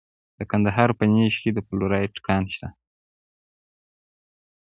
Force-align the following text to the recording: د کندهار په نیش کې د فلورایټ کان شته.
د 0.37 0.39
کندهار 0.51 0.89
په 0.99 1.03
نیش 1.13 1.35
کې 1.43 1.49
د 1.53 1.59
فلورایټ 1.67 2.15
کان 2.27 2.43
شته. 2.53 2.67